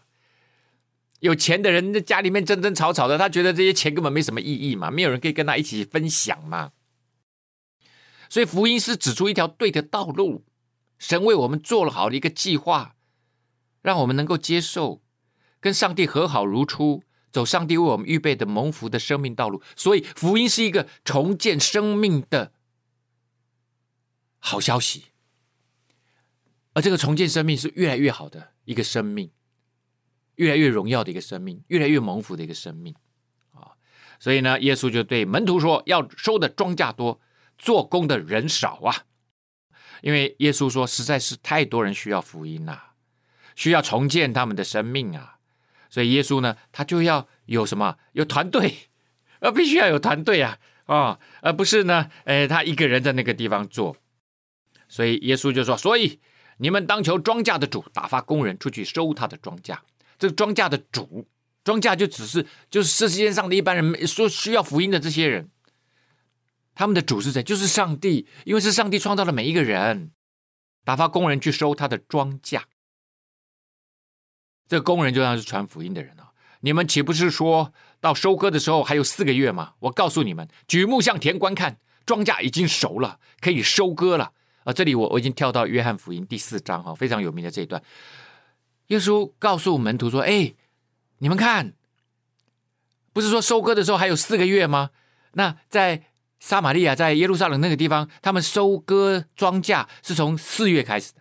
[1.19, 6.71] 有钱的人在家里面争争吵吵的，他觉得这些钱根本没什么意义嘛，没有人可以跟他一起分享嘛。
[8.29, 10.45] 所以福音是指出一条对的道路，
[10.97, 12.95] 神为我们做了好的一个计划，
[13.81, 15.01] 让我们能够接受。
[15.61, 17.03] 跟上帝和好如初，
[17.33, 19.61] 走上帝为我们预备的蒙福的生命道路。
[19.75, 22.53] 所以福音是一个重建生命的
[24.37, 25.07] 好消息，
[26.71, 29.31] 而这个重建生命是越来越好的一个生命，
[30.39, 32.95] 越来越荣耀的一个生命，越来越蒙福的一个生命
[33.51, 33.75] 啊！
[34.19, 37.19] 所以呢，耶稣就对门徒说：“要收的庄稼多，
[37.57, 39.03] 做工的人少啊。
[40.01, 42.79] 因为耶稣说，实在是太多人需要福音呐、
[43.53, 45.39] 需要重建他们的生命啊，
[45.89, 47.97] 所以耶稣呢，他就要有什么？
[48.13, 48.87] 有团队，
[49.41, 53.97] 而 必须要有团队啊，啊、而不是呢，诶，他一个人在那个地方做。
[54.87, 56.21] 所以耶稣就说：“所以
[56.59, 59.77] 你们当求庄稼的主打发工人出去收他的庄稼。
[60.19, 61.25] 这个庄稼的主，
[61.63, 65.49] 庄稼就只是就是世界上的一般人说需要福音的这些人。”
[66.75, 67.43] 他们的主是谁？
[67.43, 70.11] 就是上帝，因为是上帝创造了每一个人，
[70.85, 72.61] 打发工人去收他的庄稼。
[74.65, 76.31] 这工人就像是传福音的人啊！
[76.61, 79.73] 你们岂不是说到收割的时候还有四个月吗？
[79.79, 84.31] 我告诉你们，举目向田观看，庄稼已经熟了，可以收割了
[84.63, 84.71] 啊！
[84.71, 87.83] 这里我我已经跳到约翰福音第四章哈，非常有名的这一段。
[88.89, 90.53] 耶稣告诉门徒说：“哎，
[91.17, 91.73] 你们看，
[93.11, 94.91] 不是说收割的时候还有四个月吗？
[95.33, 96.03] 那在。”
[96.41, 101.19] 撒玛利亚在耶路撒冷那个地方，他们收割庄稼是从四月开始的。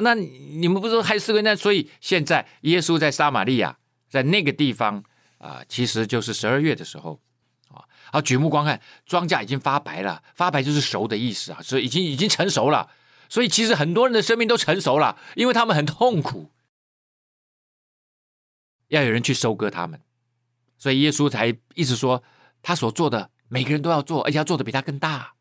[0.00, 1.42] 那你们不是说还有四个月？
[1.42, 3.76] 那所以现在耶稣在撒玛利亚，
[4.08, 5.04] 在那个地方
[5.36, 7.20] 啊，其实就是十二月的时候
[7.68, 7.84] 啊。
[8.10, 12.88] 好，举目观看，庄稼已经发白了，发白就是熟的意思啊，所以已经已经成熟了。
[13.28, 16.50] 所以其实很多人的生命都成熟了，因为他们很痛苦，
[18.88, 20.00] 要有人去收割他们，
[20.76, 22.22] 所以耶稣才一直说
[22.62, 23.30] 他所做的。
[23.50, 25.32] 每个人都要做，而且要做的比他更大。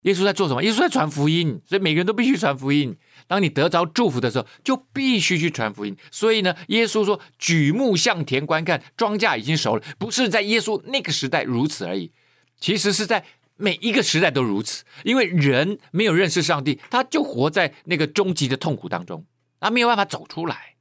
[0.00, 0.62] 耶稣在做什么？
[0.64, 2.98] 耶稣在传福音，所以每个人都必须传福音。
[3.28, 5.96] 当你得着祝福的时候，就必须去传福音。
[6.10, 12.12] 所以呢，耶稣说：“举目向田观看，庄稼已经熟了。”不是在耶稣那个时代如此而已，
[12.58, 13.24] 其实是在
[13.64, 14.84] 每一个时代都如此。
[15.02, 19.24] 因为人没有认识上帝，他就活在那个终极的痛苦当中，
[19.58, 20.76] 他没有办法走出来。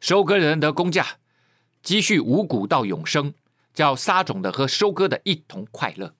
[0.00, 1.18] 收割人的工价，
[1.82, 3.32] 积蓄五谷到永生。
[3.72, 6.16] 叫撒种的和收割的一同快乐。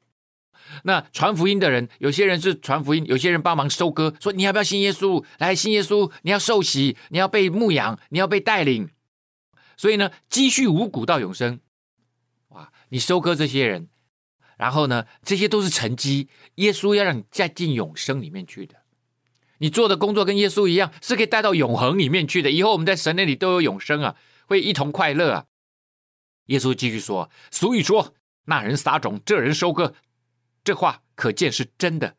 [0.84, 4.14] 那传福音的人，有些人是传福音，有些人帮忙收割。
[4.20, 5.24] 说你要不要信耶稣？
[5.38, 8.90] 来信耶稣，你要受洗，你要被牧养，你要被带领。
[9.76, 11.59] 所以呢，积蓄五谷到永生。
[12.51, 13.88] 哇，你收割这些人，
[14.61, 16.29] 然后呢，这些都是成绩。
[16.57, 18.77] 耶稣要让你再进永生里面去的。
[19.57, 22.51] 你做的工作跟耶稣一样，是可以带到永恒里面去的。
[22.51, 25.47] 以后我们在神那里都有永生啊，会一同快乐啊。
[26.47, 28.13] 耶稣继续说：“俗语说，
[28.45, 29.95] 那人撒种，这人收割，
[30.63, 32.17] 这话可见是真的。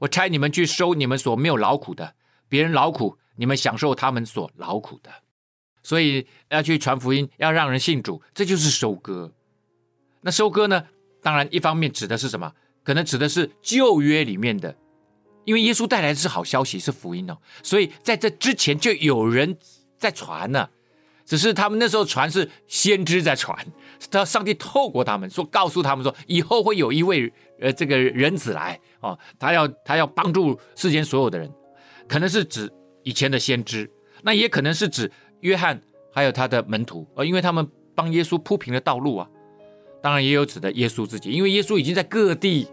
[0.00, 2.16] 我差你们去收你们所没有劳苦的，
[2.48, 5.12] 别人劳苦，你们享受他们所劳苦的。
[5.84, 9.32] 所以要去传福音，要让人信主，这就是收割。
[10.22, 10.88] 那收割呢？
[11.24, 12.52] 当然，一方面指的是什么？
[12.84, 14.76] 可能指的是旧约里面的，
[15.44, 17.38] 因为耶稣带来的是好消息，是福音哦。
[17.62, 19.56] 所以在这之前就有人
[19.98, 20.68] 在传呢。”
[21.24, 23.58] 只是他们那时候传是先知在传，
[24.10, 31.50] 他上帝透过他们说，告诉他们说，以后会有一位呃这个人子来哦，他要他要帮助世间所有的人，
[32.06, 32.70] 可能是指
[33.04, 33.90] 以前的先知，
[34.22, 35.10] 那也可能是指
[35.40, 35.80] 约翰
[36.12, 39.26] 还有他的门徒，呃，因为他们帮耶稣铺平了道路啊。
[40.04, 42.68] 当然也有指的耶稣自己，因为耶稣已经在各地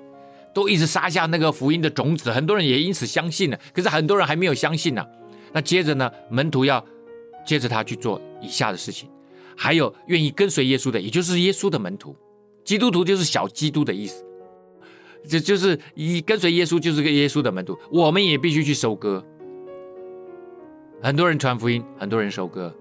[0.54, 5.06] 都一直撒下那个福音的种子，很多人也因此相信了，可是很多人还没有相信呢。
[5.54, 6.86] 那接着呢，门徒要。
[7.44, 9.10] 接着他去做以下的事情，
[9.58, 12.16] 还有愿意跟随耶稣的，也就是耶稣的门徒。
[12.64, 14.24] 基督徒就是小基督的意思，
[15.28, 17.76] 这就是以跟随耶稣就是个耶稣的门徒。
[17.92, 19.26] 我们也必须去收割，
[21.02, 22.72] 很多人传福音，很多人收割，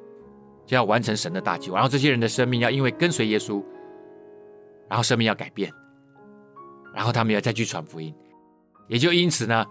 [0.67, 1.71] 就要完成神的大计。
[1.71, 3.65] 然后这些人的生命要因为跟随耶稣，
[4.91, 5.73] 然后生命要改变，
[6.93, 8.13] 然后他们要再去传福音。
[8.89, 9.65] 也就因此呢，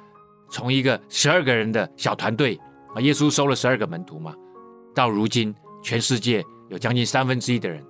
[0.50, 2.58] 从一个十二个人的小团队
[2.96, 4.34] 啊，耶稣收了十二个门徒嘛。
[4.96, 5.54] 到如今，
[5.84, 7.86] 全世界有将近三分之一的人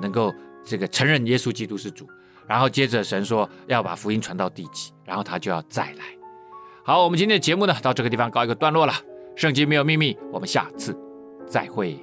[0.00, 0.30] 能够
[0.62, 2.06] 这个承认耶稣基督是主，
[2.46, 6.04] 然后接着神说要把福音传到地极，然后他就要再来。
[6.84, 8.92] 好，我们今天的节目呢，到这个地方告一个段落了。
[9.36, 10.94] 圣经没有秘密，我们下次
[11.46, 11.98] 再会。